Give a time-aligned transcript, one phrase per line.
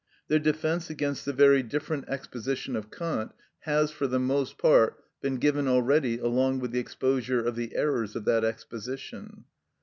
[0.29, 3.33] Their defence against the very different exposition of Kant
[3.65, 8.15] has, for the most part, been given already along with the exposure of the errors
[8.15, 9.43] of that exposition.